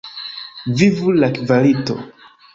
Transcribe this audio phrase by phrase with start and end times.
[0.79, 2.01] Vivu la kvalito!